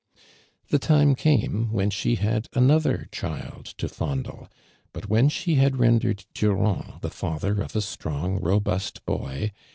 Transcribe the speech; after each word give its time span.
The 0.69 0.79
time 0.79 1.13
came 1.13 1.71
when 1.71 1.91
she 1.91 2.15
hail 2.15 2.41
another 2.53 3.07
child 3.11 3.65
to 3.77 3.87
fondle, 3.87 4.49
but 4.93 5.07
when 5.09 5.29
she 5.29 5.53
had 5.57 5.77
rendered 5.77 6.25
Durand 6.33 7.01
the 7.01 7.11
father 7.11 7.61
of 7.61 7.75
a 7.75 7.81
strong 7.81 8.39
robu 8.39 8.63
1 8.65 8.81
boy. 9.05 9.51